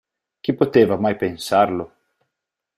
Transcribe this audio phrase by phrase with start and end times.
[0.41, 1.85] Chi poteva mai pensarlo?